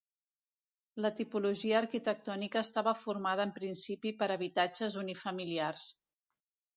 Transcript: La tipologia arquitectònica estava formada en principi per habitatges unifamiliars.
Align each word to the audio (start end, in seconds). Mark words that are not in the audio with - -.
La 1.05 1.09
tipologia 1.17 1.75
arquitectònica 1.79 2.63
estava 2.67 2.93
formada 3.01 3.45
en 3.49 3.53
principi 3.57 4.13
per 4.23 4.31
habitatges 4.37 4.97
unifamiliars. 5.03 5.91